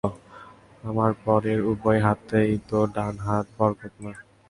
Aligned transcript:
আমার 0.83 1.11
বর-এর 1.23 1.59
উভয় 1.71 1.99
হাতই 2.05 2.51
তো 2.69 2.77
ডান 2.95 3.15
হাত 3.25 3.45
বরকতময়। 3.57 4.17